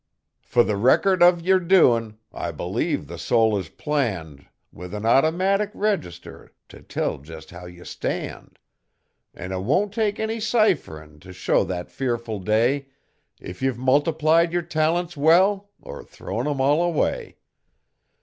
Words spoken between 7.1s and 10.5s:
jest how ye stand, An' it won't take any